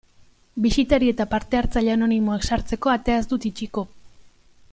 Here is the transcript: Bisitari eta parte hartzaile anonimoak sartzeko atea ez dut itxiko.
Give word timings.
Bisitari 0.63 1.09
eta 1.15 1.27
parte 1.33 1.59
hartzaile 1.59 1.93
anonimoak 1.97 2.49
sartzeko 2.53 2.93
atea 2.95 3.23
ez 3.25 3.31
dut 3.35 3.47
itxiko. 3.51 3.89